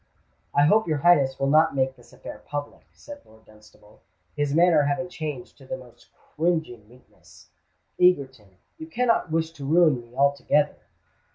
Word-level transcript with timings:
"I 0.55 0.63
hope 0.65 0.87
your 0.87 0.97
Highness 0.97 1.39
will 1.39 1.51
not 1.51 1.75
make 1.75 1.95
this 1.95 2.11
affair 2.11 2.41
public," 2.47 2.87
said 2.91 3.21
Lord 3.23 3.45
Dunstable, 3.45 4.01
his 4.35 4.51
manner 4.51 4.81
having 4.81 5.09
changed 5.09 5.59
to 5.59 5.67
the 5.67 5.77
most 5.77 6.09
cringing 6.15 6.87
meekness. 6.89 7.51
"Egerton—you 7.99 8.87
cannot 8.87 9.29
wish 9.29 9.51
to 9.51 9.63
ruin 9.63 10.01
me 10.01 10.15
altogether?" 10.15 10.77